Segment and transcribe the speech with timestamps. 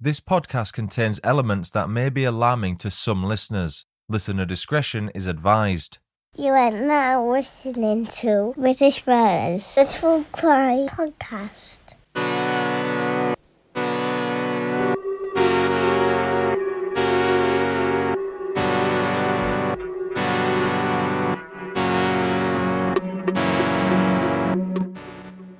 [0.00, 3.86] This podcast contains elements that may be alarming to some listeners.
[4.08, 5.98] Listener discretion is advised.
[6.36, 11.50] You are now listening to British Murders, the True Crime Podcast.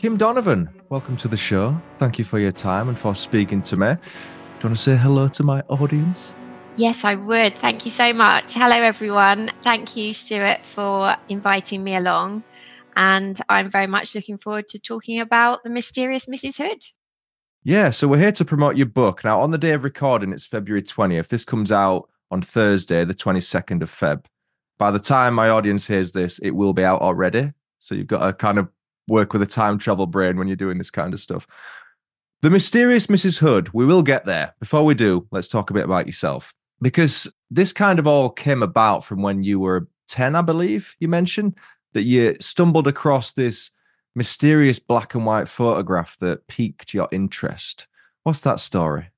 [0.05, 1.81] Kim Donovan, welcome to the show.
[1.97, 3.87] Thank you for your time and for speaking to me.
[3.87, 6.35] Do you want to say hello to my audience?
[6.77, 7.57] Yes, I would.
[7.57, 8.53] Thank you so much.
[8.53, 9.51] Hello, everyone.
[9.63, 12.45] Thank you, Stuart, for inviting me along.
[12.97, 16.59] And I'm very much looking forward to talking about the mysterious Mrs.
[16.59, 16.83] Hood.
[17.63, 19.25] Yeah, so we're here to promote your book.
[19.25, 21.29] Now, on the day of recording, it's February 20th.
[21.29, 24.27] This comes out on Thursday, the 22nd of Feb.
[24.77, 27.55] By the time my audience hears this, it will be out already.
[27.79, 28.69] So you've got to kind of
[29.09, 31.47] work with a time travel brain when you're doing this kind of stuff.
[32.43, 33.39] The mysterious Mrs.
[33.39, 34.55] Hood, we will get there.
[34.61, 36.55] Before we do, let's talk a bit about yourself.
[36.83, 41.09] Because this kind of all came about from when you were 10, I believe you
[41.09, 41.57] mentioned,
[41.95, 43.71] that you stumbled across this
[44.15, 47.87] mysterious black and white photograph that piqued your interest.
[48.25, 49.11] What's that story?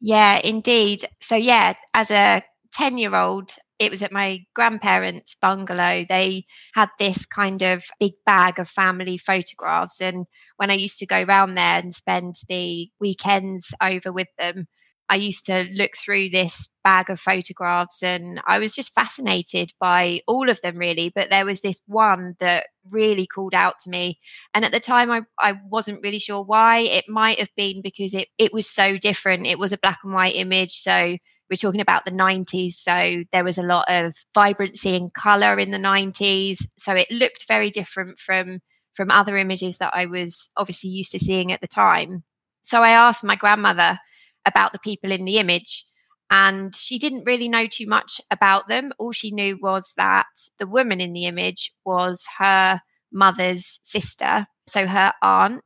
[0.00, 1.04] Yeah, indeed.
[1.20, 2.42] So, yeah, as a
[2.72, 6.04] 10 year old, it was at my grandparents' bungalow.
[6.08, 10.00] They had this kind of big bag of family photographs.
[10.00, 14.66] And when I used to go around there and spend the weekends over with them,
[15.08, 20.20] I used to look through this bag of photographs and I was just fascinated by
[20.26, 21.12] all of them, really.
[21.14, 24.18] But there was this one that really called out to me.
[24.54, 26.78] And at the time, I, I wasn't really sure why.
[26.78, 29.46] It might have been because it, it was so different.
[29.46, 30.78] It was a black and white image.
[30.78, 31.18] So
[31.52, 32.72] we're talking about the 90s.
[32.72, 36.66] So there was a lot of vibrancy and color in the 90s.
[36.78, 38.60] So it looked very different from
[38.94, 42.24] from other images that I was obviously used to seeing at the time.
[42.60, 43.98] So I asked my grandmother
[44.44, 45.86] about the people in the image
[46.30, 48.92] and she didn't really know too much about them.
[48.98, 50.26] All she knew was that
[50.58, 52.80] the woman in the image was her
[53.12, 55.64] mother's sister, so her aunt,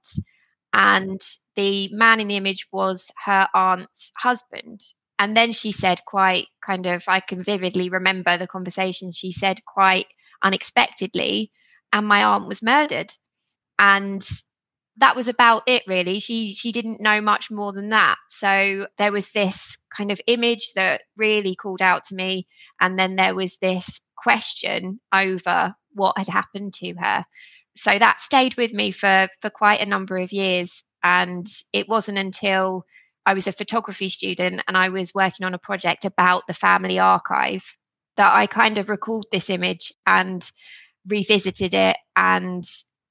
[0.72, 1.20] and
[1.54, 4.80] the man in the image was her aunt's husband
[5.19, 9.12] and then she said quite kind of i can vividly remember the conversation.
[9.12, 10.06] She said quite
[10.43, 11.50] unexpectedly
[11.93, 13.12] and my aunt was murdered.
[13.78, 14.26] And
[14.99, 16.21] that was about it really.
[16.21, 18.16] She she didn't know much more than that.
[18.28, 22.47] So there was this kind of image that really called out to me.
[22.81, 27.25] And then there was this question over what had happened to her.
[27.76, 30.82] So that stayed with me for for quite a number of years.
[31.03, 32.84] And it wasn't until
[33.26, 37.00] I was a photography student and I was working on a project about the family
[37.00, 37.75] archive
[38.16, 40.48] that I kind of recalled this image and
[41.06, 42.64] revisited it and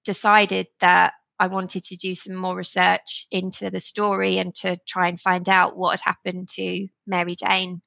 [0.06, 5.10] decided that I wanted to do some more research into the story and to try
[5.10, 7.82] and find out what had happened to Mary Jane.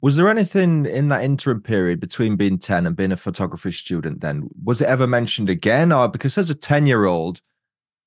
[0.00, 4.20] Was there anything in that interim period between being 10 and being a photography student
[4.20, 4.48] then?
[4.62, 5.90] Was it ever mentioned again?
[5.90, 7.40] Or because as a 10 year old,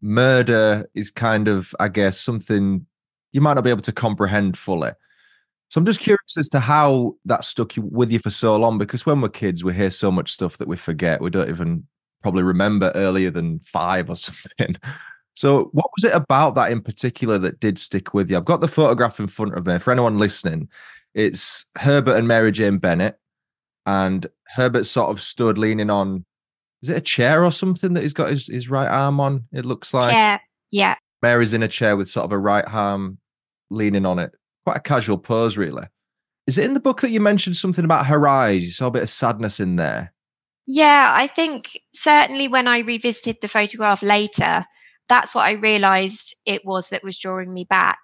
[0.02, 2.86] murder is kind of, I guess, something
[3.32, 4.92] you might not be able to comprehend fully.
[5.70, 9.06] So I'm just curious as to how that stuck with you for so long, because
[9.06, 11.22] when we're kids, we hear so much stuff that we forget.
[11.22, 11.86] We don't even
[12.24, 14.78] probably remember earlier than five or something.
[15.36, 18.38] So, what was it about that in particular that did stick with you?
[18.38, 19.78] I've got the photograph in front of me.
[19.78, 20.70] For anyone listening,
[21.14, 23.20] it's Herbert and Mary Jane Bennett,
[23.86, 26.26] and Herbert sort of stood leaning on.
[26.82, 29.46] Is it a chair or something that he's got his, his right arm on?
[29.52, 30.14] It looks like.
[30.14, 30.40] Yeah,
[30.72, 30.96] yeah.
[31.22, 33.18] Mary's in a chair with sort of a right arm
[33.70, 34.34] leaning on it.
[34.66, 35.84] Quite a casual pose, really.
[36.46, 38.64] Is it in the book that you mentioned something about her eyes?
[38.64, 40.14] You saw a bit of sadness in there.
[40.66, 44.66] Yeah, I think certainly when I revisited the photograph later,
[45.10, 48.00] that's what I realized it was that was drawing me back.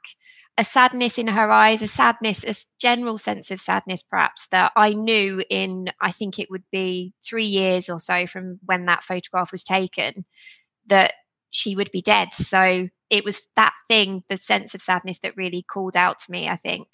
[0.57, 4.93] A sadness in her eyes, a sadness, a general sense of sadness, perhaps, that I
[4.93, 9.51] knew in, I think it would be three years or so from when that photograph
[9.51, 10.25] was taken,
[10.87, 11.13] that
[11.53, 12.33] she would be dead.
[12.33, 16.49] So it was that thing, the sense of sadness that really called out to me,
[16.49, 16.87] I think.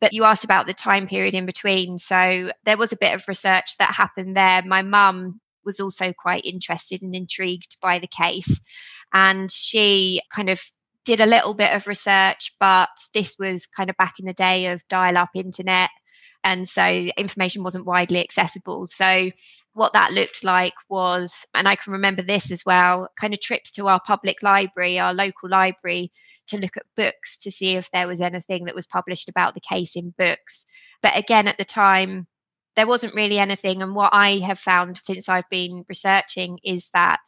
[0.00, 1.98] But you asked about the time period in between.
[1.98, 4.62] So there was a bit of research that happened there.
[4.62, 8.58] My mum was also quite interested and intrigued by the case.
[9.12, 10.62] And she kind of
[11.04, 14.66] did a little bit of research, but this was kind of back in the day
[14.66, 15.90] of dial up internet.
[16.44, 16.82] And so
[17.18, 18.86] information wasn't widely accessible.
[18.86, 19.30] So,
[19.78, 23.70] what that looked like was, and I can remember this as well, kind of trips
[23.72, 26.12] to our public library, our local library,
[26.48, 29.60] to look at books to see if there was anything that was published about the
[29.60, 30.66] case in books.
[31.00, 32.26] But again, at the time,
[32.78, 33.82] there wasn't really anything.
[33.82, 37.18] And what I have found since I've been researching is that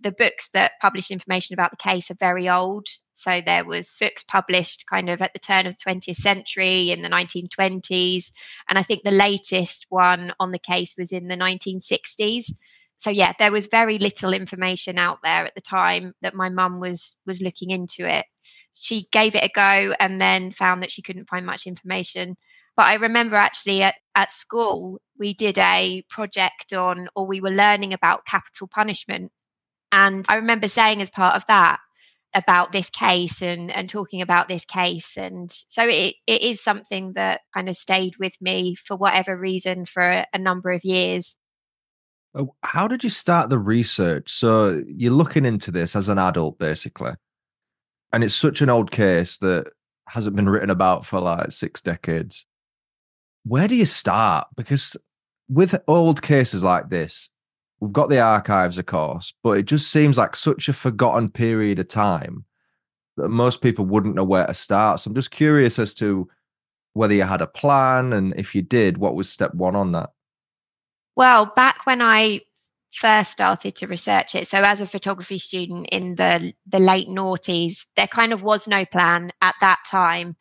[0.00, 2.88] the books that publish information about the case are very old.
[3.12, 7.02] So there was books published kind of at the turn of the 20th century in
[7.02, 8.32] the 1920s.
[8.68, 12.52] And I think the latest one on the case was in the 1960s.
[12.98, 16.80] So yeah, there was very little information out there at the time that my mum
[16.80, 18.26] was was looking into it.
[18.74, 22.36] She gave it a go and then found that she couldn't find much information.
[22.76, 27.50] But I remember actually at, at school, we did a project on, or we were
[27.50, 29.32] learning about capital punishment.
[29.92, 31.78] And I remember saying as part of that
[32.34, 35.16] about this case and, and talking about this case.
[35.16, 39.86] And so it, it is something that kind of stayed with me for whatever reason
[39.86, 41.34] for a, a number of years.
[42.34, 44.30] Oh, how did you start the research?
[44.30, 47.12] So you're looking into this as an adult, basically.
[48.12, 49.68] And it's such an old case that
[50.08, 52.44] hasn't been written about for like six decades
[53.46, 54.48] where do you start?
[54.56, 54.96] Because
[55.48, 57.30] with old cases like this,
[57.80, 61.78] we've got the archives, of course, but it just seems like such a forgotten period
[61.78, 62.44] of time
[63.16, 65.00] that most people wouldn't know where to start.
[65.00, 66.28] So I'm just curious as to
[66.94, 70.10] whether you had a plan and if you did, what was step one on that?
[71.14, 72.40] Well, back when I
[72.92, 77.86] first started to research it, so as a photography student in the the late noughties,
[77.96, 80.36] there kind of was no plan at that time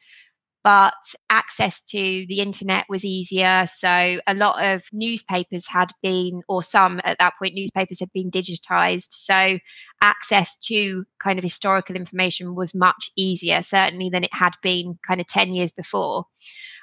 [0.66, 0.96] but
[1.30, 3.68] access to the internet was easier.
[3.68, 8.32] So a lot of newspapers had been, or some at that point, newspapers had been
[8.32, 9.10] digitized.
[9.12, 9.60] So
[10.02, 15.22] access to kind of historical information was much easier, certainly than it had been kind
[15.22, 16.26] of 10 years before.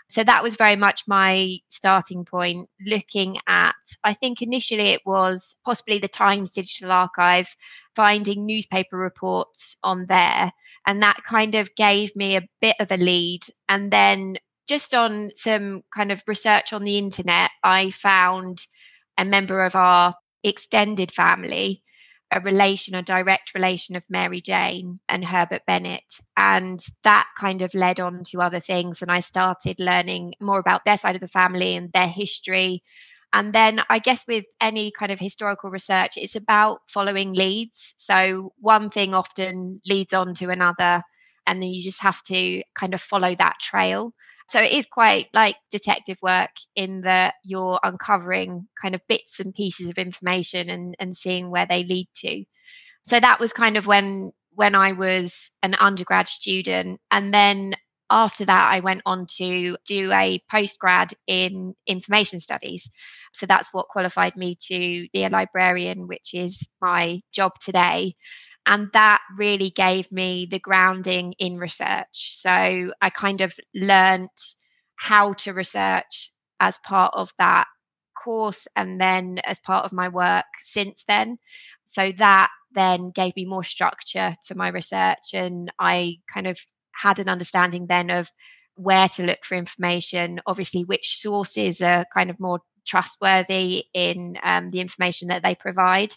[0.09, 3.75] So that was very much my starting point, looking at,
[4.05, 7.57] I think initially it was possibly the Times Digital Archive,
[7.97, 10.53] finding newspaper reports on there
[10.87, 13.41] and that kind of gave me a bit of a lead.
[13.69, 14.37] And then
[14.69, 18.67] just on some kind of research on the internet, I found
[19.19, 21.83] a member of our extended family,
[22.33, 26.21] a relation, a direct relation of Mary Jane and Herbert Bennett.
[26.37, 29.03] And that kind of led on to other things.
[29.03, 32.83] And I started learning more about their side of the family and their history
[33.33, 37.95] and then I guess with any kind of historical research, it's about following leads.
[37.99, 41.03] So one thing often leads on to another,
[41.47, 44.13] and then you just have to kind of follow that trail.
[44.49, 49.55] So it is quite like detective work in that you're uncovering kind of bits and
[49.55, 52.45] pieces of information and, and seeing where they lead to.
[53.07, 57.01] So that was kind of when when I was an undergrad student.
[57.11, 57.75] And then
[58.13, 62.89] after that, I went on to do a postgrad in information studies.
[63.33, 68.15] So that's what qualified me to be a librarian, which is my job today.
[68.67, 72.39] And that really gave me the grounding in research.
[72.41, 72.51] So
[73.01, 74.29] I kind of learned
[74.97, 76.31] how to research
[76.61, 77.67] as part of that
[78.23, 81.39] course and then as part of my work since then.
[81.85, 86.59] So that then gave me more structure to my research and I kind of
[87.01, 88.31] had an understanding then of
[88.77, 94.71] where to look for information, obviously, which sources are kind of more trustworthy in um,
[94.71, 96.15] the information that they provide.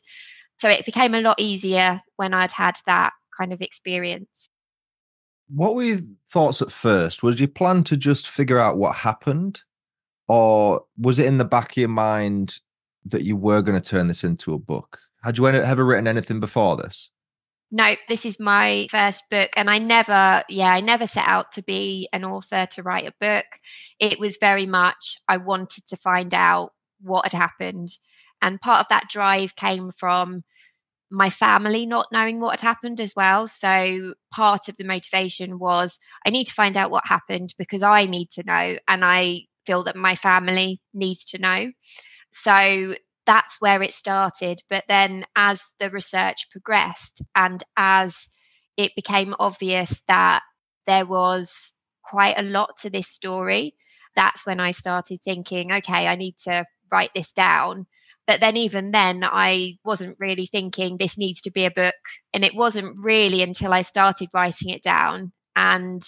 [0.58, 4.50] So it became a lot easier when I'd had that kind of experience.
[5.48, 7.22] What were your thoughts at first?
[7.22, 9.62] Was your plan to just figure out what happened?
[10.28, 12.60] Or was it in the back of your mind
[13.06, 15.00] that you were going to turn this into a book?
[15.24, 17.12] Had you ever written anything before this?
[17.76, 19.50] No, this is my first book.
[19.58, 23.14] And I never, yeah, I never set out to be an author to write a
[23.20, 23.46] book.
[24.00, 27.90] It was very much, I wanted to find out what had happened.
[28.42, 30.46] And part of that drive came from
[31.12, 33.46] my family not knowing what had happened as well.
[33.50, 38.06] So part of the motivation was I need to find out what happened because I
[38.06, 38.78] need to know.
[38.88, 41.74] And I feel that my family needs to know.
[42.32, 44.62] So that's where it started.
[44.70, 48.30] But then as the research progressed and as
[48.78, 50.42] it became obvious that
[50.86, 53.76] there was quite a lot to this story,
[54.16, 57.88] that's when I started thinking, okay, I need to write this down.
[58.28, 61.94] But then, even then, I wasn't really thinking this needs to be a book.
[62.34, 66.02] And it wasn't really until I started writing it down and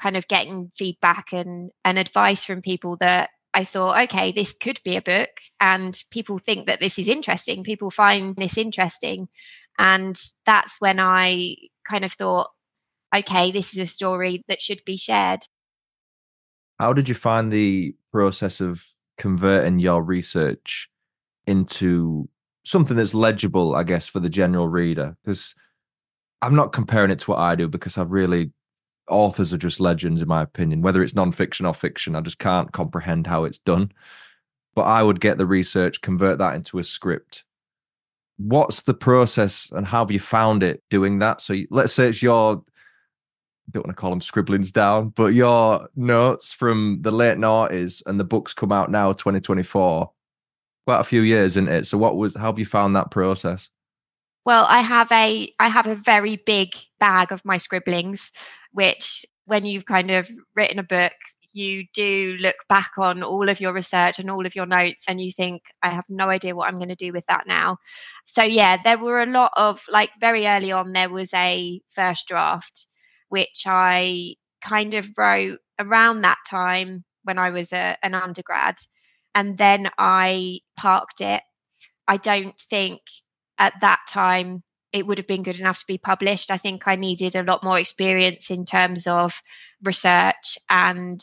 [0.00, 4.80] kind of getting feedback and, and advice from people that I thought, okay, this could
[4.84, 7.64] be a book, and people think that this is interesting.
[7.64, 9.26] People find this interesting.
[9.80, 11.56] And that's when I
[11.90, 12.50] kind of thought,
[13.12, 15.40] okay, this is a story that should be shared.
[16.78, 18.84] How did you find the process of
[19.16, 20.88] converting your research
[21.44, 22.28] into
[22.64, 25.16] something that's legible, I guess, for the general reader?
[25.24, 25.56] Because
[26.42, 28.52] I'm not comparing it to what I do because I've really
[29.08, 30.82] authors are just legends in my opinion.
[30.82, 33.92] Whether it's non-fiction or fiction i just can't comprehend how it's done.
[34.74, 37.44] But i would get the research convert that into a script.
[38.36, 41.40] What's the process and how have you found it doing that?
[41.42, 42.62] So let's say it's your
[43.70, 48.18] don't want to call them scribblings down but your notes from the late noughties and
[48.18, 50.10] the books come out now 2024
[50.88, 51.86] quite a few years in it?
[51.86, 53.68] So what was how have you found that process?
[54.46, 58.32] Well, I have a I have a very big bag of my scribblings,
[58.72, 61.12] which when you've kind of written a book,
[61.52, 65.20] you do look back on all of your research and all of your notes and
[65.20, 67.78] you think i have no idea what i'm going to do with that now.
[68.26, 72.28] So yeah there were a lot of like very early on there was a first
[72.28, 72.86] draft
[73.28, 78.76] which i kind of wrote around that time when i was a, an undergrad
[79.34, 81.42] and then i parked it.
[82.06, 83.00] I don't think
[83.58, 86.50] at that time it would have been good enough to be published.
[86.50, 89.42] I think I needed a lot more experience in terms of
[89.82, 91.20] research and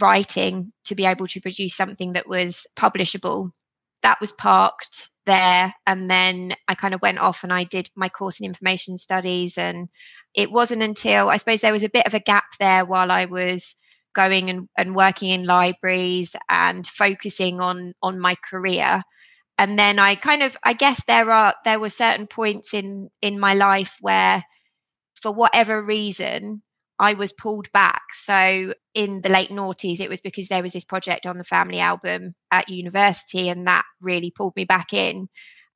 [0.00, 3.50] writing to be able to produce something that was publishable.
[4.02, 5.74] That was parked there.
[5.86, 9.58] And then I kind of went off and I did my course in information studies.
[9.58, 9.88] And
[10.34, 13.24] it wasn't until I suppose there was a bit of a gap there while I
[13.24, 13.74] was
[14.14, 19.02] going and, and working in libraries and focusing on on my career
[19.58, 23.40] and then I kind of I guess there are there were certain points in in
[23.40, 24.44] my life where
[25.20, 26.62] for whatever reason
[27.00, 28.02] I was pulled back.
[28.14, 31.80] So in the late noughties, it was because there was this project on the family
[31.80, 35.28] album at university, and that really pulled me back in.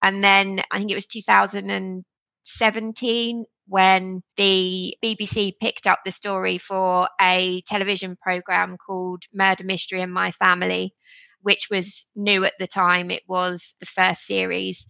[0.02, 7.08] And then I think it was 2017 when the BBC picked up the story for
[7.20, 10.92] a television program called Murder Mystery in My Family
[11.42, 13.10] which was new at the time.
[13.10, 14.86] It was the first series.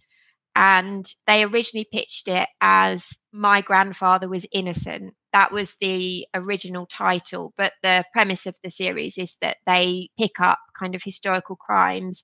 [0.55, 5.15] And they originally pitched it as My Grandfather Was Innocent.
[5.31, 7.53] That was the original title.
[7.57, 12.23] But the premise of the series is that they pick up kind of historical crimes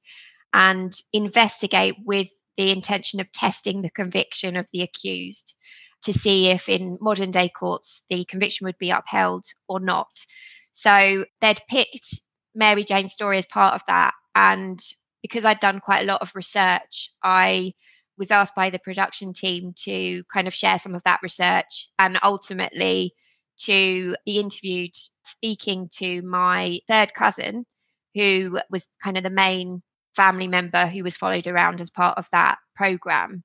[0.54, 5.56] and investigate with the intention of testing the conviction of the accused
[6.04, 10.26] to see if in modern day courts the conviction would be upheld or not.
[10.72, 12.22] So they'd picked
[12.56, 14.14] Mary Jane's story as part of that.
[14.36, 14.80] And
[15.22, 17.74] because I'd done quite a lot of research, I
[18.18, 22.20] was asked by the production team to kind of share some of that research and
[22.24, 23.14] ultimately
[23.60, 27.66] to be interviewed speaking to my third cousin,
[28.16, 29.82] who was kind of the main
[30.16, 33.44] family member who was followed around as part of that program.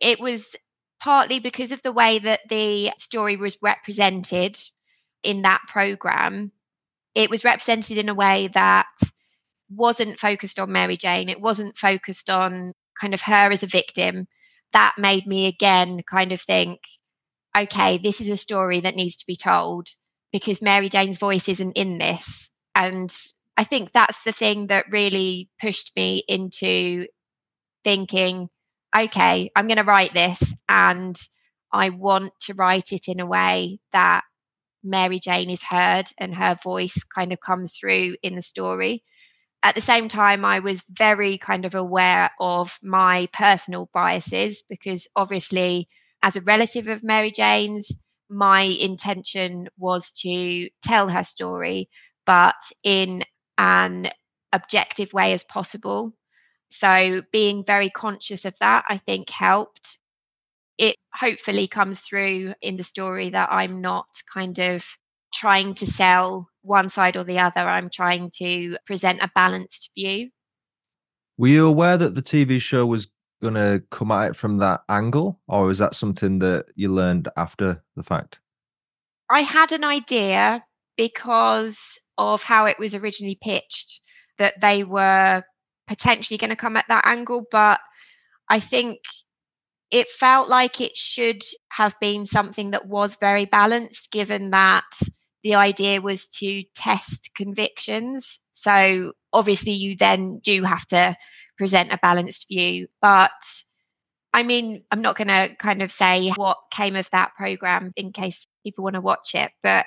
[0.00, 0.54] It was
[1.00, 4.58] partly because of the way that the story was represented
[5.22, 6.52] in that program
[7.14, 8.86] it was represented in a way that
[9.74, 11.28] wasn't focused on Mary Jane.
[11.28, 14.26] It wasn't focused on kind of her as a victim.
[14.72, 16.80] That made me again kind of think,
[17.56, 19.88] okay, this is a story that needs to be told
[20.32, 22.50] because Mary Jane's voice isn't in this.
[22.74, 23.14] And
[23.56, 27.06] I think that's the thing that really pushed me into
[27.84, 28.48] thinking,
[28.96, 31.16] okay, I'm going to write this and
[31.72, 34.22] I want to write it in a way that
[34.82, 39.02] Mary Jane is heard and her voice kind of comes through in the story.
[39.64, 45.08] At the same time, I was very kind of aware of my personal biases because
[45.16, 45.88] obviously,
[46.22, 47.90] as a relative of Mary Jane's,
[48.28, 51.88] my intention was to tell her story,
[52.26, 53.24] but in
[53.56, 54.10] an
[54.52, 56.12] objective way as possible.
[56.70, 59.98] So, being very conscious of that, I think helped
[60.78, 64.84] it hopefully comes through in the story that I'm not kind of
[65.34, 67.60] trying to sell one side or the other.
[67.60, 70.30] I'm trying to present a balanced view.
[71.36, 73.08] Were you aware that the TV show was
[73.42, 77.28] going to come at it from that angle, or was that something that you learned
[77.36, 78.38] after the fact?
[79.28, 80.64] I had an idea
[80.96, 84.00] because of how it was originally pitched
[84.38, 85.42] that they were
[85.88, 87.80] potentially going to come at that angle, but
[88.48, 89.00] I think
[89.90, 94.84] it felt like it should have been something that was very balanced, given that
[95.44, 98.40] the idea was to test convictions.
[98.54, 101.16] So obviously, you then do have to
[101.56, 102.88] present a balanced view.
[103.00, 103.30] But
[104.32, 108.12] I mean, I'm not going to kind of say what came of that program in
[108.12, 109.86] case people want to watch it, but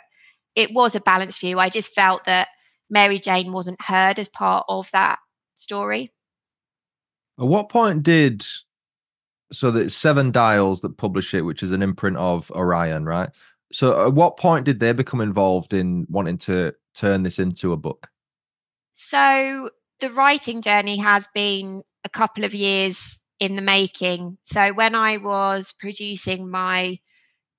[0.56, 1.60] it was a balanced view.
[1.60, 2.48] I just felt that
[2.90, 5.20] Mary Jane wasn't heard as part of that
[5.56, 6.14] story.
[7.40, 8.46] At what point did
[9.52, 13.30] so there's Seven Dials that publish it, which is an imprint of Orion, right?
[13.72, 17.78] So, at what point did they become involved in wanting to turn this into a
[17.78, 18.08] book?
[18.94, 19.70] So,
[20.00, 24.38] the writing journey has been a couple of years in the making.
[24.44, 27.00] So, when I was producing my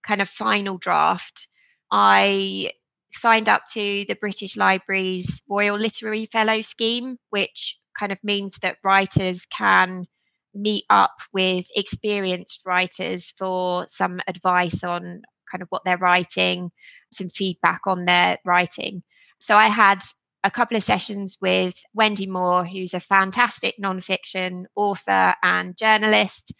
[0.03, 1.49] kind of final draft,
[1.91, 2.73] I
[3.13, 8.79] signed up to the British Library's Royal Literary Fellow Scheme, which kind of means that
[8.83, 10.07] writers can
[10.55, 16.71] meet up with experienced writers for some advice on kind of what they're writing,
[17.13, 19.03] some feedback on their writing.
[19.41, 20.03] So I had
[20.45, 26.53] a couple of sessions with Wendy Moore, who's a fantastic nonfiction author and journalist.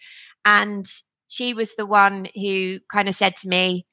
[0.45, 0.87] And
[1.29, 3.87] she was the one who kind of said to me,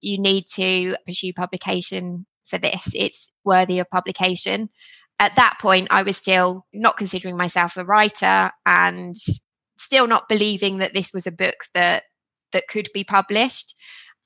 [0.00, 2.90] You need to pursue publication for this.
[2.94, 4.70] It's worthy of publication.
[5.20, 9.16] At that point, I was still not considering myself a writer and
[9.78, 12.04] still not believing that this was a book that
[12.52, 13.74] that could be published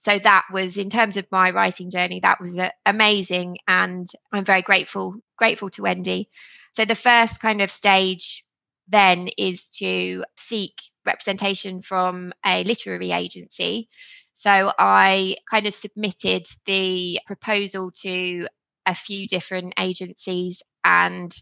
[0.03, 4.45] so that was in terms of my writing journey that was uh, amazing and i'm
[4.45, 6.29] very grateful grateful to wendy.
[6.75, 8.45] So the first kind of stage
[8.87, 13.89] then is to seek representation from a literary agency.
[14.35, 18.47] So i kind of submitted the proposal to
[18.87, 21.35] a few different agencies and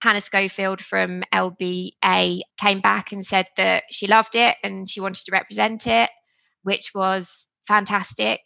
[0.00, 5.24] Hannah Schofield from LBA came back and said that she loved it and she wanted
[5.24, 6.10] to represent it,
[6.64, 8.40] which was fantastic.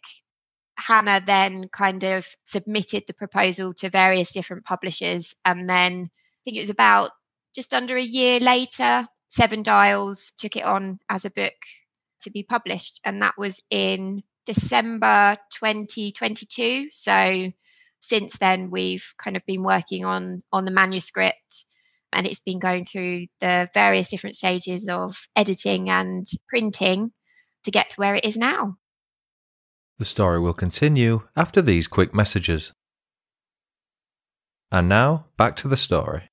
[0.77, 5.35] Hannah then kind of submitted the proposal to various different publishers.
[5.45, 7.11] And then I think it was about
[7.53, 11.53] just under a year later, Seven Dials took it on as a book
[12.21, 13.01] to be published.
[13.05, 16.89] And that was in December 2022.
[16.91, 17.51] So
[17.99, 21.65] since then, we've kind of been working on, on the manuscript
[22.11, 27.11] and it's been going through the various different stages of editing and printing
[27.63, 28.77] to get to where it is now.
[29.99, 32.71] The story will continue after these quick messages.
[34.71, 36.29] And now, back to the story.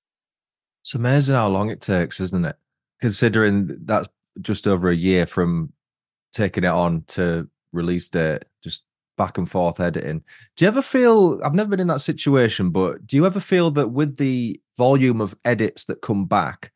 [0.82, 2.54] It's amazing how long it takes, isn't it?
[3.00, 4.08] Considering that's
[4.40, 5.72] just over a year from
[6.32, 8.84] taking it on to release date, just
[9.18, 10.22] back and forth editing.
[10.56, 13.72] Do you ever feel, I've never been in that situation, but do you ever feel
[13.72, 16.70] that with the volume of edits that come back,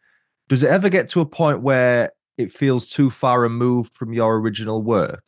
[0.49, 4.41] does it ever get to a point where it feels too far removed from your
[4.41, 5.23] original work?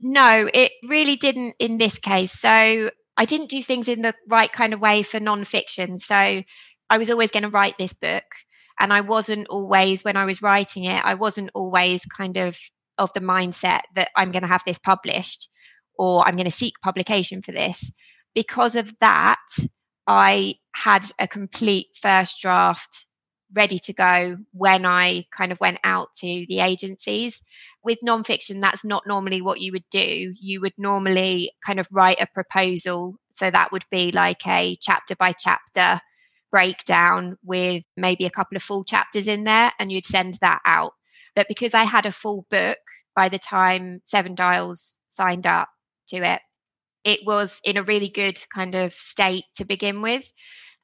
[0.00, 2.32] No, it really didn't in this case.
[2.32, 6.00] So I didn't do things in the right kind of way for nonfiction.
[6.00, 6.42] So
[6.90, 8.24] I was always going to write this book.
[8.78, 12.58] And I wasn't always, when I was writing it, I wasn't always kind of
[12.98, 15.48] of the mindset that I'm going to have this published
[15.98, 17.90] or I'm going to seek publication for this.
[18.34, 19.40] Because of that,
[20.06, 23.05] I had a complete first draft
[23.54, 27.42] ready to go when I kind of went out to the agencies.
[27.84, 30.34] With nonfiction, that's not normally what you would do.
[30.40, 33.16] You would normally kind of write a proposal.
[33.32, 36.00] So that would be like a chapter by chapter
[36.50, 40.92] breakdown with maybe a couple of full chapters in there, and you'd send that out.
[41.34, 42.78] But because I had a full book
[43.14, 45.68] by the time Seven Dials signed up
[46.08, 46.40] to it,
[47.04, 50.32] it was in a really good kind of state to begin with.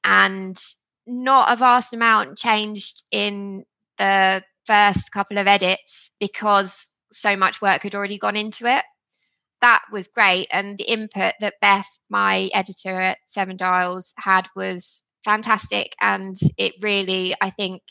[0.04, 0.60] And
[1.06, 3.64] not a vast amount changed in
[3.98, 8.84] the first couple of edits because so much work had already gone into it.
[9.60, 10.48] That was great.
[10.50, 15.94] And the input that Beth, my editor at Seven Dials, had was fantastic.
[16.00, 17.82] And it really, I think,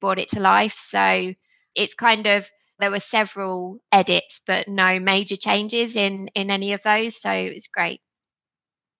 [0.00, 0.76] brought it to life.
[0.78, 1.32] So
[1.74, 6.82] it's kind of there were several edits, but no major changes in in any of
[6.82, 7.20] those.
[7.20, 8.00] So it was great.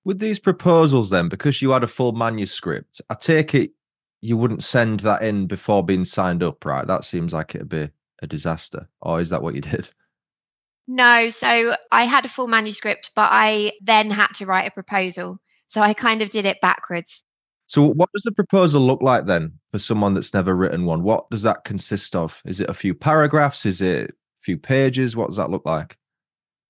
[0.06, 3.72] With these proposals, then, because you had a full manuscript, I take it
[4.20, 6.86] you wouldn't send that in before being signed up, right?
[6.86, 7.90] That seems like it'd be
[8.22, 8.88] a disaster.
[9.00, 9.90] Or is that what you did?
[10.88, 15.38] No, so I had a full manuscript, but I then had to write a proposal.
[15.66, 17.24] So I kind of did it backwards.
[17.66, 21.02] So, what does the proposal look like then for someone that's never written one?
[21.02, 22.40] What does that consist of?
[22.46, 23.66] Is it a few paragraphs?
[23.66, 25.16] Is it a few pages?
[25.16, 25.98] What does that look like?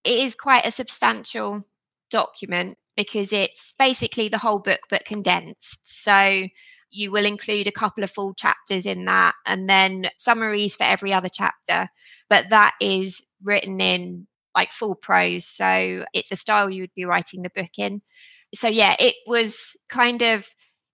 [0.04, 1.66] It is quite a substantial
[2.10, 5.80] document because it's basically the whole book but condensed.
[5.82, 6.46] So,
[6.90, 11.12] you will include a couple of full chapters in that and then summaries for every
[11.12, 11.88] other chapter.
[12.30, 15.46] But that is written in like full prose.
[15.46, 18.02] So, it's a style you would be writing the book in.
[18.54, 20.46] So, yeah, it was kind of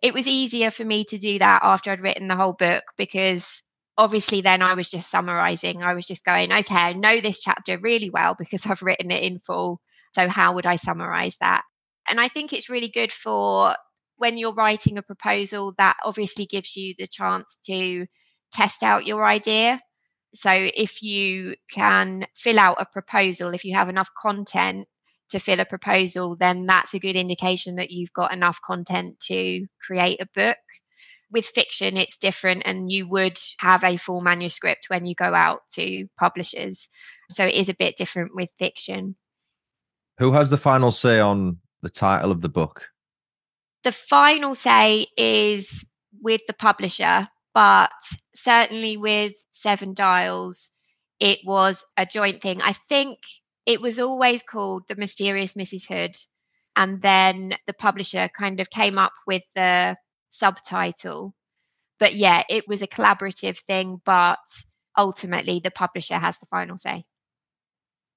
[0.02, 3.62] it was easier for me to do that after I'd written the whole book because
[3.96, 5.82] obviously then I was just summarizing.
[5.82, 9.22] I was just going, okay, I know this chapter really well because I've written it
[9.22, 9.80] in full.
[10.12, 11.62] So how would I summarize that?
[12.08, 13.74] And I think it's really good for
[14.16, 18.06] when you're writing a proposal that obviously gives you the chance to
[18.52, 19.80] test out your idea.
[20.34, 24.88] So if you can fill out a proposal, if you have enough content,
[25.32, 29.66] to fill a proposal, then that's a good indication that you've got enough content to
[29.84, 30.58] create a book.
[31.30, 35.60] With fiction, it's different, and you would have a full manuscript when you go out
[35.72, 36.90] to publishers.
[37.30, 39.16] So it is a bit different with fiction.
[40.18, 42.88] Who has the final say on the title of the book?
[43.84, 45.84] The final say is
[46.20, 47.90] with the publisher, but
[48.34, 50.70] certainly with Seven Dials,
[51.20, 52.62] it was a joint thing.
[52.62, 53.18] I think
[53.66, 55.86] it was always called The Mysterious Mrs.
[55.86, 56.16] Hood.
[56.74, 59.96] And then the publisher kind of came up with the
[60.30, 61.34] subtitle.
[62.00, 64.38] But yeah, it was a collaborative thing, but
[64.96, 67.04] ultimately the publisher has the final say.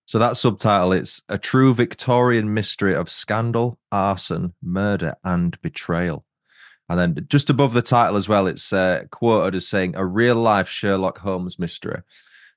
[0.06, 6.26] So that subtitle it's a true Victorian mystery of scandal, arson, murder, and betrayal.
[6.88, 10.36] And then just above the title as well, it's uh, quoted as saying a real
[10.36, 12.04] life Sherlock Holmes mystery.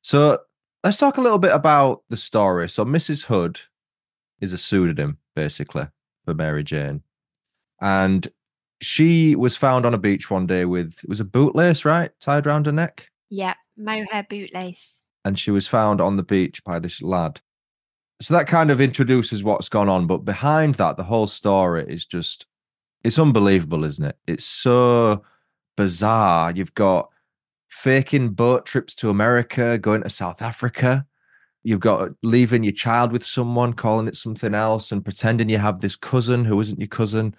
[0.03, 0.41] So
[0.85, 2.69] let's talk a little bit about the story.
[2.69, 3.25] So Mrs.
[3.25, 3.61] Hood
[4.41, 5.87] is a pseudonym basically
[6.27, 7.03] for Mary Jane,
[7.81, 8.29] and
[8.81, 12.47] she was found on a beach one day with it was a bootlace, right, tied
[12.47, 13.09] around her neck.
[13.31, 14.99] Yeah, mohair bootlace
[15.29, 17.41] and she was found on the beach by this lad.
[18.21, 22.05] So that kind of introduces what's gone on, but behind that, the whole story is
[22.05, 22.47] just
[23.05, 24.17] it's unbelievable, isn't it?
[24.27, 25.23] It's so
[25.77, 26.51] bizarre.
[26.51, 27.11] You've got
[27.69, 31.07] faking boat trips to America, going to South Africa.
[31.63, 35.81] You've got leaving your child with someone, calling it something else, and pretending you have
[35.81, 37.37] this cousin who isn't your cousin.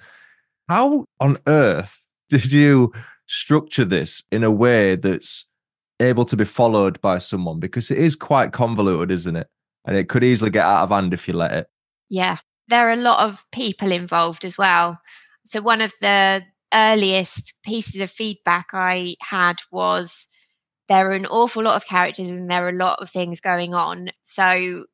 [0.69, 2.93] How on earth did you
[3.25, 5.48] structure this in a way that's
[5.99, 9.47] able to be followed by someone because it is quite convoluted, isn't it?
[9.85, 11.67] And it could easily get out of hand if you let it.
[12.09, 14.99] Yeah, there are a lot of people involved as well.
[15.45, 20.27] So, one of the earliest pieces of feedback I had was
[20.87, 23.73] there are an awful lot of characters and there are a lot of things going
[23.73, 24.09] on.
[24.23, 24.85] So,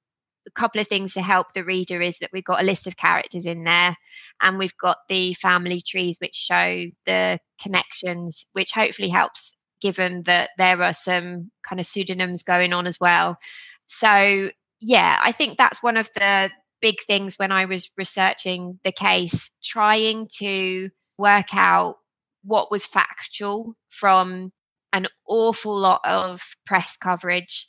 [0.47, 2.97] a couple of things to help the reader is that we've got a list of
[2.97, 3.95] characters in there
[4.41, 10.49] and we've got the family trees which show the connections, which hopefully helps given that
[10.57, 13.37] there are some kind of pseudonyms going on as well.
[13.85, 14.49] So,
[14.81, 16.49] yeah, I think that's one of the
[16.81, 21.97] big things when I was researching the case, trying to work out
[22.43, 24.51] what was factual from
[24.91, 27.67] an awful lot of press coverage.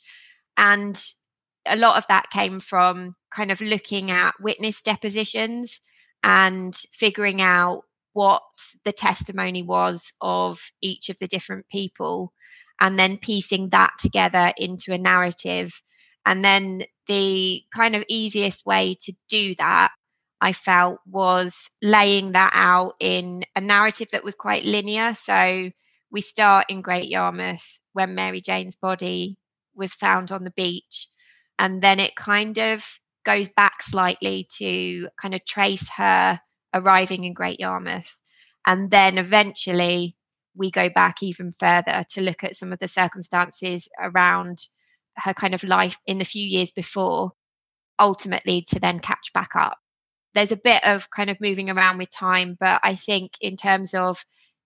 [0.57, 0.99] And
[1.67, 5.81] a lot of that came from kind of looking at witness depositions
[6.23, 7.83] and figuring out
[8.17, 8.41] what
[8.83, 12.33] the testimony was of each of the different people
[12.81, 15.83] and then piecing that together into a narrative.
[16.25, 19.91] And then the kind of easiest way to do that,
[20.41, 25.13] I felt, was laying that out in a narrative that was quite linear.
[25.13, 25.69] So
[26.09, 29.37] we start in Great Yarmouth when Mary Jane's body
[29.75, 31.07] was found on the beach.
[31.59, 32.83] And then it kind of
[33.23, 36.39] goes back slightly to kind of trace her
[36.73, 38.17] arriving in Great Yarmouth.
[38.65, 40.15] And then eventually
[40.55, 44.67] we go back even further to look at some of the circumstances around
[45.15, 47.31] her kind of life in the few years before,
[47.99, 49.77] ultimately to then catch back up.
[50.35, 53.93] There's a bit of kind of moving around with time, but I think in terms
[53.93, 54.23] of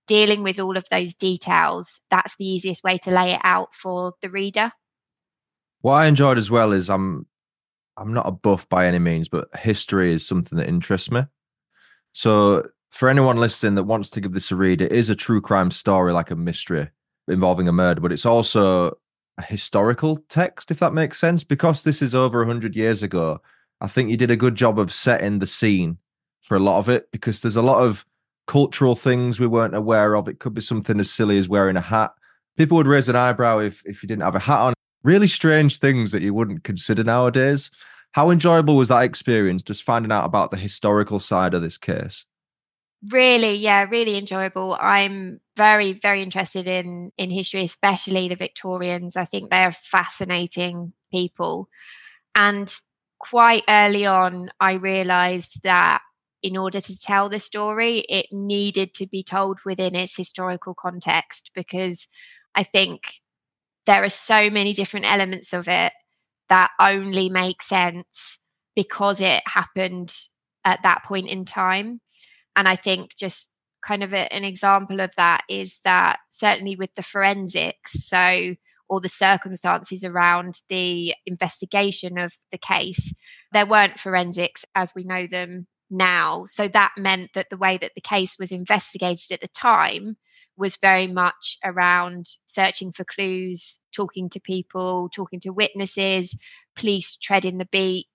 [0.07, 4.13] dealing with all of those details, that's the easiest way to lay it out for
[4.21, 4.71] the reader.
[5.81, 7.25] What I enjoyed as well is I'm
[7.97, 11.23] I'm not a buff by any means, but history is something that interests me.
[12.13, 15.41] So for anyone listening that wants to give this a read, it is a true
[15.41, 16.89] crime story, like a mystery
[17.27, 18.97] involving a murder, but it's also
[19.37, 21.43] a historical text, if that makes sense.
[21.43, 23.41] Because this is over 100 years ago,
[23.79, 25.97] I think you did a good job of setting the scene
[26.41, 28.05] for a lot of it because there's a lot of
[28.47, 30.27] cultural things we weren't aware of.
[30.27, 32.11] It could be something as silly as wearing a hat.
[32.57, 34.73] People would raise an eyebrow if, if you didn't have a hat on.
[35.03, 37.71] Really strange things that you wouldn't consider nowadays.
[38.13, 42.25] How enjoyable was that experience just finding out about the historical side of this case?
[43.09, 44.77] Really, yeah, really enjoyable.
[44.79, 49.15] I'm very, very interested in in history, especially the Victorians.
[49.15, 51.67] I think they are fascinating people.
[52.35, 52.73] And
[53.19, 56.01] quite early on, I realized that
[56.43, 61.51] in order to tell the story, it needed to be told within its historical context
[61.55, 62.07] because
[62.55, 63.01] I think
[63.85, 65.93] there are so many different elements of it
[66.51, 68.37] that only makes sense
[68.75, 70.13] because it happened
[70.65, 72.01] at that point in time.
[72.57, 73.47] And I think just
[73.81, 78.53] kind of a, an example of that is that certainly with the forensics, so
[78.89, 83.13] all the circumstances around the investigation of the case,
[83.53, 86.43] there weren't forensics as we know them now.
[86.49, 90.17] So that meant that the way that the case was investigated at the time
[90.57, 96.35] was very much around searching for clues, talking to people, talking to witnesses,
[96.75, 98.07] police treading the beat.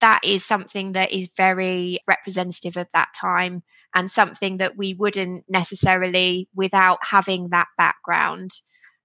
[0.00, 3.62] that is something that is very representative of that time
[3.94, 8.50] and something that we wouldn't necessarily, without having that background,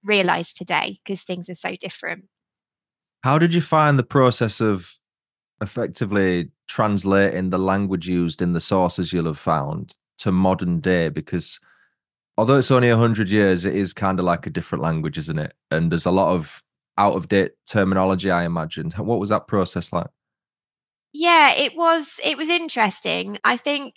[0.04, 2.24] realize today because things are so different.
[3.22, 4.98] How did you find the process of
[5.62, 11.08] effectively translating the language used in the sources you'll have found to modern day?
[11.08, 11.60] Because
[12.40, 15.52] although it's only 100 years, it is kind of like a different language, isn't it?
[15.70, 16.62] And there's a lot of
[16.96, 18.92] out of date terminology, I imagine.
[18.92, 20.06] What was that process like?
[21.12, 23.36] Yeah, it was it was interesting.
[23.44, 23.96] I think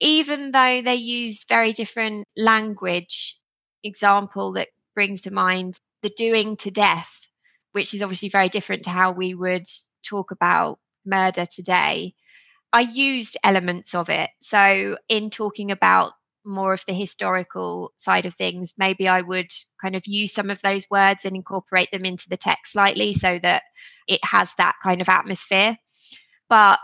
[0.00, 3.38] even though they used very different language,
[3.82, 7.26] example that brings to mind the doing to death,
[7.72, 9.66] which is obviously very different to how we would
[10.06, 12.12] talk about murder today.
[12.74, 14.28] I used elements of it.
[14.42, 16.12] So, in talking about
[16.46, 19.50] more of the historical side of things, maybe I would
[19.82, 23.38] kind of use some of those words and incorporate them into the text slightly so
[23.42, 23.64] that
[24.08, 25.76] it has that kind of atmosphere.
[26.48, 26.78] But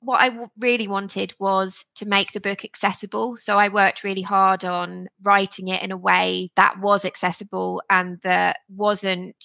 [0.00, 3.36] what I w- really wanted was to make the book accessible.
[3.36, 8.18] So I worked really hard on writing it in a way that was accessible and
[8.22, 9.36] that wasn't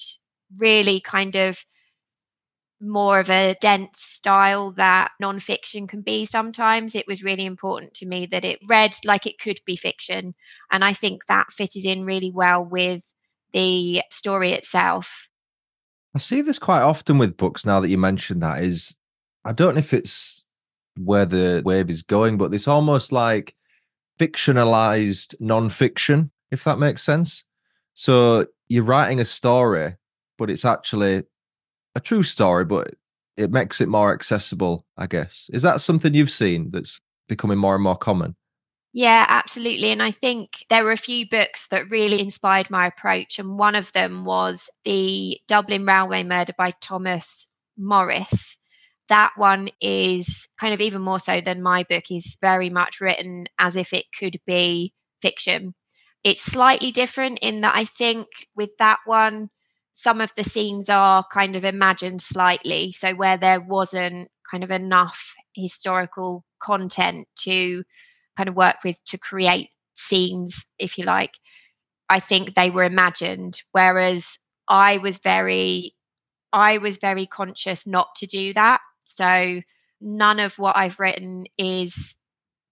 [0.58, 1.64] really kind of
[2.82, 6.96] more of a dense style that nonfiction can be sometimes.
[6.96, 10.34] It was really important to me that it read like it could be fiction.
[10.72, 13.04] And I think that fitted in really well with
[13.54, 15.28] the story itself.
[16.16, 18.96] I see this quite often with books now that you mentioned that is
[19.46, 20.44] I don't know if it's
[20.98, 23.56] where the wave is going, but it's almost like
[24.20, 27.44] fictionalized nonfiction, if that makes sense.
[27.94, 29.96] So you're writing a story,
[30.38, 31.24] but it's actually
[31.96, 32.94] a true story, but
[33.38, 35.50] it makes it more accessible, I guess.
[35.54, 38.36] Is that something you've seen that's becoming more and more common?
[38.94, 39.92] Yeah, absolutely.
[39.92, 43.40] And I think there were a few books that really inspired my approach.
[43.40, 48.58] And one of them was The Dublin Railway Murder by Thomas Morris
[49.12, 53.46] that one is kind of even more so than my book is very much written
[53.60, 55.76] as if it could be fiction.
[56.24, 59.50] It's slightly different in that I think with that one,
[59.94, 62.92] some of the scenes are kind of imagined slightly.
[62.92, 67.84] So where there wasn't kind of enough historical content to
[68.38, 71.34] kind of work with to create scenes, if you like,
[72.10, 73.62] I think they were imagined.
[73.72, 75.96] Whereas I was very
[76.54, 78.82] I was very conscious not to do that.
[79.06, 79.62] So
[80.02, 82.16] none of what I've written is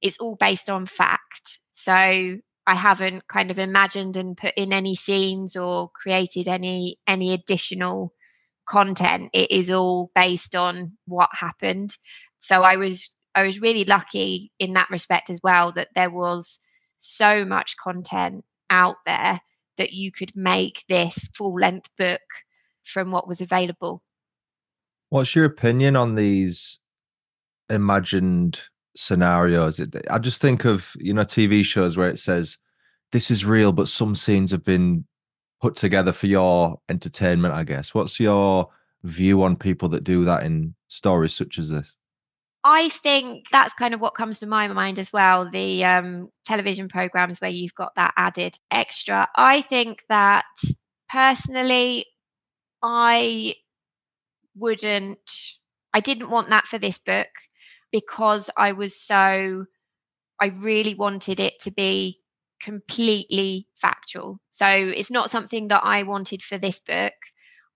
[0.01, 1.59] it's all based on fact.
[1.73, 2.37] So
[2.69, 8.13] I haven't kind of imagined and put in any scenes or created any any additional
[8.67, 9.31] content.
[9.33, 11.97] It is all based on what happened.
[12.37, 16.59] So I was I was really lucky in that respect as well that there was
[16.99, 19.41] so much content out there
[19.79, 22.21] that you could make this full length book
[22.83, 24.03] from what was available.
[25.09, 26.77] What's your opinion on these
[27.67, 28.61] imagined
[28.99, 29.79] scenarios?
[29.79, 32.57] It, I just think of you know TV shows where it says
[33.11, 35.05] this is real, but some scenes have been
[35.61, 37.53] put together for your entertainment.
[37.53, 37.93] I guess.
[37.93, 38.69] What's your
[39.03, 41.95] view on people that do that in stories such as this?
[42.63, 45.49] I think that's kind of what comes to my mind as well.
[45.49, 49.29] The um, television programs where you've got that added extra.
[49.35, 50.45] I think that
[51.09, 52.05] personally,
[52.83, 53.55] I
[54.55, 55.19] wouldn't,
[55.93, 57.29] I didn't want that for this book
[57.91, 59.65] because I was so,
[60.39, 62.19] I really wanted it to be
[62.61, 64.39] completely factual.
[64.49, 67.13] So it's not something that I wanted for this book.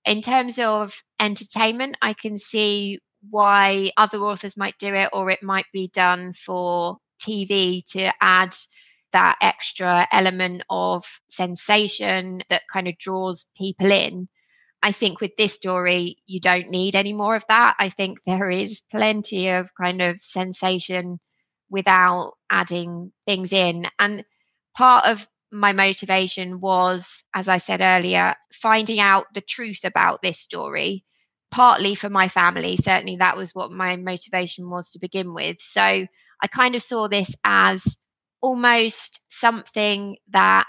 [0.06, 3.00] In terms of entertainment, I can see
[3.30, 8.54] why other authors might do it, or it might be done for TV to add
[9.14, 14.28] that extra element of sensation that kind of draws people in.
[14.84, 17.76] I think with this story, you don't need any more of that.
[17.80, 21.20] I think there is plenty of kind of sensation
[21.70, 23.88] without adding things in.
[23.98, 24.26] And
[24.76, 30.40] part of my motivation was, as I said earlier, finding out the truth about this
[30.40, 31.06] story,
[31.50, 32.76] partly for my family.
[32.76, 35.58] Certainly, that was what my motivation was to begin with.
[35.62, 37.98] So I kind of saw this as
[38.42, 40.68] almost something that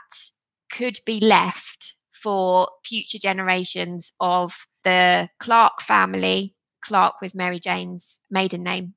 [0.71, 6.55] could be left for future generations of the Clark family.
[6.83, 8.95] Clark was Mary Jane's maiden name.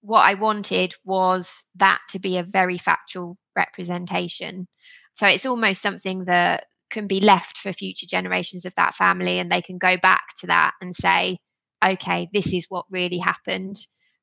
[0.00, 4.68] What I wanted was that to be a very factual representation.
[5.14, 9.50] So it's almost something that can be left for future generations of that family and
[9.50, 11.38] they can go back to that and say,
[11.84, 13.76] okay, this is what really happened.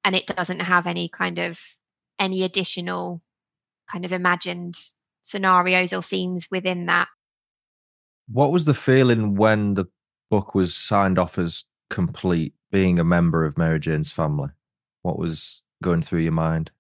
[0.06, 1.60] And it doesn't have any kind of
[2.20, 3.22] any additional
[3.92, 4.76] kind of imagined
[5.24, 7.10] scenarios or scenes within that.
[8.28, 9.86] What was the feeling when the
[10.30, 12.54] book was signed off as complete?
[12.76, 14.50] being a member of Mary Jane's family?
[15.02, 16.72] What was going through your mind?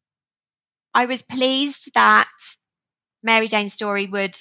[0.94, 2.28] I was pleased that
[3.24, 4.36] Mary Jane's story would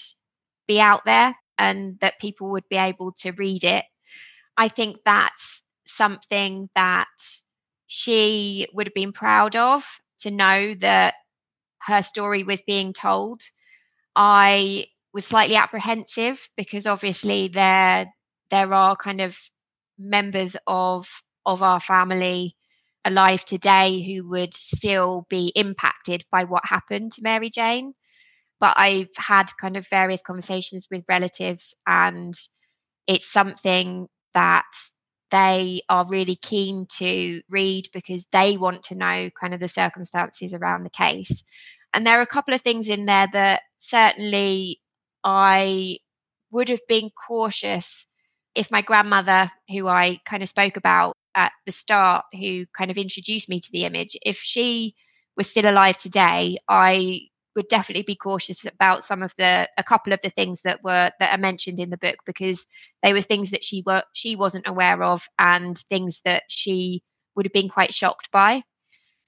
[0.66, 3.84] be out there and that people would be able to read it.
[4.56, 7.06] I think that's something that
[7.86, 9.84] she would have been proud of
[10.22, 11.14] to know that
[11.82, 13.42] her story was being told.
[14.16, 18.12] I was slightly apprehensive because obviously there
[18.50, 19.38] there are kind of
[19.96, 21.08] members of
[21.46, 22.56] of our family
[23.04, 27.94] alive today who would still be impacted by what happened to Mary Jane.
[28.60, 32.34] But I've had kind of various conversations with relatives, and
[33.06, 34.64] it's something that
[35.30, 40.54] they are really keen to read because they want to know kind of the circumstances
[40.54, 41.42] around the case.
[41.92, 44.80] And there are a couple of things in there that certainly
[45.24, 45.98] I
[46.50, 48.06] would have been cautious
[48.54, 52.98] if my grandmother, who I kind of spoke about at the start, who kind of
[52.98, 54.94] introduced me to the image, if she
[55.36, 57.22] was still alive today, I
[57.56, 61.10] would definitely be cautious about some of the a couple of the things that were
[61.18, 62.66] that are mentioned in the book because
[63.02, 67.02] they were things that she were she wasn't aware of and things that she
[67.34, 68.62] would have been quite shocked by.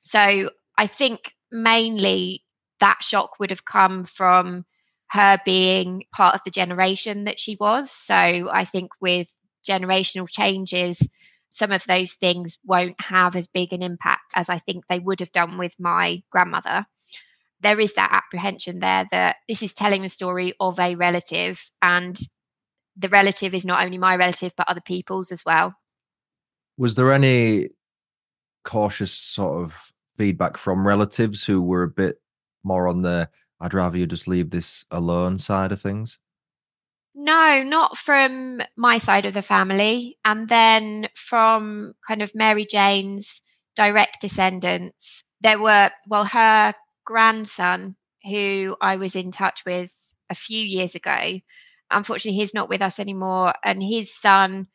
[0.02, 2.44] So I think mainly
[2.80, 4.64] that shock would have come from
[5.10, 7.90] her being part of the generation that she was.
[7.90, 9.28] So I think with
[9.66, 11.06] generational changes,
[11.48, 15.20] some of those things won't have as big an impact as I think they would
[15.20, 16.86] have done with my grandmother.
[17.60, 22.18] There is that apprehension there that this is telling the story of a relative, and
[22.96, 25.74] the relative is not only my relative, but other people's as well.
[26.76, 27.70] Was there any
[28.64, 32.20] cautious sort of feedback from relatives who were a bit
[32.62, 33.28] more on the
[33.60, 36.18] I'd rather you just leave this alone side of things?
[37.14, 40.18] No, not from my side of the family.
[40.24, 43.40] And then from kind of Mary Jane's
[43.74, 49.90] direct descendants, there were, well, her grandson, who I was in touch with
[50.28, 51.40] a few years ago.
[51.90, 53.54] Unfortunately, he's not with us anymore.
[53.64, 54.66] And his son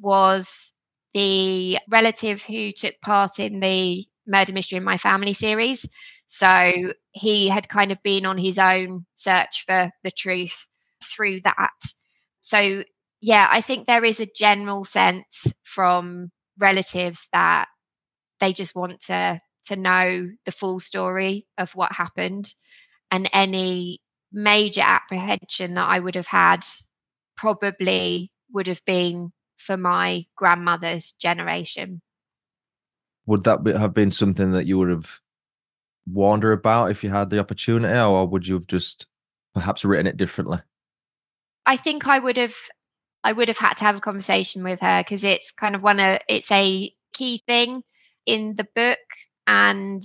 [0.00, 0.74] was
[1.14, 5.88] the relative who took part in the Murder Mystery and My Family series.
[6.28, 10.68] So he had kind of been on his own search for the truth
[11.02, 11.72] through that.
[12.42, 12.84] So,
[13.20, 17.66] yeah, I think there is a general sense from relatives that
[18.40, 22.54] they just want to to know the full story of what happened
[23.10, 24.00] and any
[24.32, 26.64] major apprehension that I would have had
[27.36, 32.00] probably would have been for my grandmother's generation.
[33.26, 35.20] Would that have been something that you would have
[36.12, 39.06] warned her about if you had the opportunity, or would you have just
[39.54, 40.58] perhaps written it differently?
[41.66, 42.54] I think I would have
[43.24, 46.00] I would have had to have a conversation with her because it's kind of one
[46.00, 47.82] of it's a key thing
[48.26, 48.98] in the book
[49.46, 50.02] and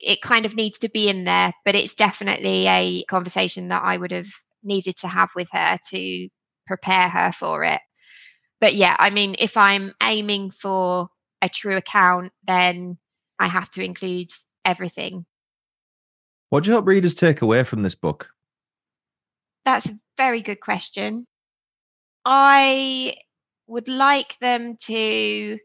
[0.00, 3.96] it kind of needs to be in there, but it's definitely a conversation that I
[3.96, 4.28] would have
[4.62, 6.28] needed to have with her to
[6.66, 7.80] prepare her for it.
[8.60, 11.08] But yeah, I mean, if I'm aiming for
[11.42, 12.98] a true account, then
[13.38, 14.30] I have to include
[14.64, 15.26] everything.
[16.54, 18.28] What do you hope readers take away from this book?
[19.64, 21.26] That's a very good question.
[22.24, 23.16] I
[23.66, 25.58] would like them to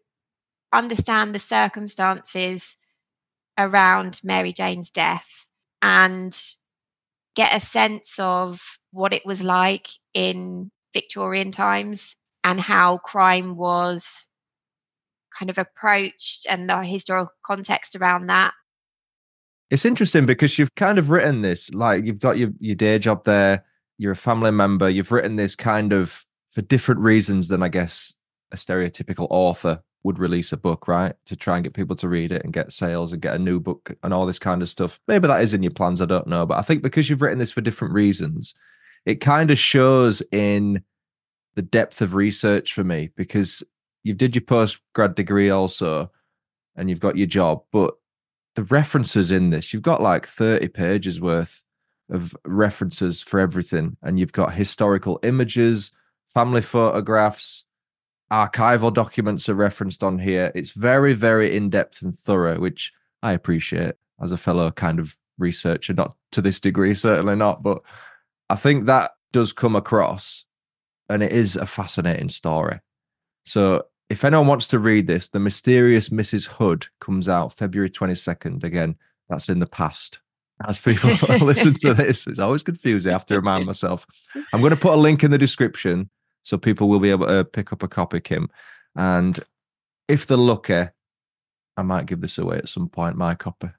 [0.73, 2.75] understand the circumstances
[3.55, 5.45] around Mary Jane's death
[5.83, 6.35] and
[7.35, 8.59] get a sense of
[8.91, 14.27] what it was like in Victorian times and how crime was
[15.37, 18.55] kind of approached and the historical context around that.
[19.69, 23.23] It's interesting because you've kind of written this, like you've got your, your day job
[23.25, 23.63] there,
[23.97, 28.15] you're a family member, you've written this kind of for different reasons than I guess
[28.51, 31.13] a stereotypical author would release a book, right?
[31.25, 33.59] To try and get people to read it and get sales and get a new
[33.59, 34.99] book and all this kind of stuff.
[35.07, 36.45] Maybe that is in your plans, I don't know.
[36.45, 38.55] But I think because you've written this for different reasons,
[39.05, 40.83] it kind of shows in
[41.55, 43.61] the depth of research for me because
[44.03, 46.09] you've did your post grad degree also
[46.75, 47.95] and you've got your job, but
[48.59, 51.63] the references in this, you've got like 30 pages worth
[52.11, 53.95] of references for everything.
[54.01, 55.93] And you've got historical images,
[56.27, 57.63] family photographs,
[58.29, 60.51] archival documents are referenced on here.
[60.55, 62.91] It's very, very in depth and thorough, which
[63.23, 67.63] I appreciate as a fellow kind of researcher, not to this degree, certainly not.
[67.63, 67.81] But
[68.49, 70.43] I think that does come across
[71.07, 72.81] and it is a fascinating story.
[73.45, 76.47] So if anyone wants to read this, The Mysterious Mrs.
[76.47, 78.63] Hood comes out February 22nd.
[78.63, 78.95] Again,
[79.29, 80.19] that's in the past.
[80.67, 83.11] As people listen to this, it's always confusing.
[83.11, 84.05] I have to remind myself.
[84.51, 86.09] I'm going to put a link in the description
[86.43, 88.49] so people will be able to pick up a copy, Kim.
[88.95, 89.39] And
[90.07, 90.87] if they're lucky,
[91.77, 93.15] I might give this away at some point.
[93.15, 93.69] My copy.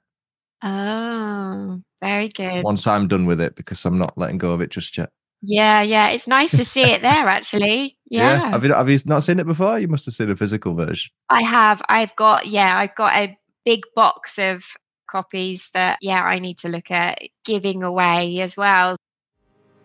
[0.63, 2.63] Oh, very good.
[2.63, 5.11] Once I'm done with it, because I'm not letting go of it just yet.
[5.41, 6.09] Yeah, yeah.
[6.09, 7.97] It's nice to see it there, actually.
[8.09, 8.49] Yeah.
[8.51, 9.79] Have you have you not seen it before?
[9.79, 11.11] You must have seen a physical version.
[11.29, 11.81] I have.
[11.89, 14.63] I've got, yeah, I've got a big box of
[15.09, 18.97] copies that, yeah, I need to look at giving away as well.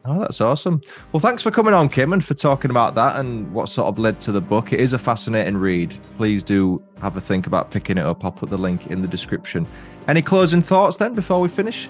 [0.08, 0.82] Oh, that's awesome.
[1.10, 3.98] Well, thanks for coming on, Kim, and for talking about that and what sort of
[3.98, 4.72] led to the book.
[4.72, 5.98] It is a fascinating read.
[6.16, 8.24] Please do have a think about picking it up.
[8.24, 9.66] I'll put the link in the description.
[10.06, 11.88] Any closing thoughts then before we finish?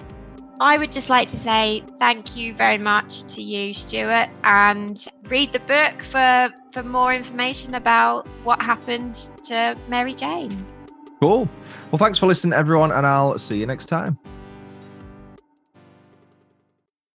[0.59, 5.53] I would just like to say thank you very much to you, Stuart, and read
[5.53, 10.65] the book for, for more information about what happened to Mary Jane.
[11.21, 11.47] Cool.
[11.91, 14.17] Well, thanks for listening, everyone, and I'll see you next time.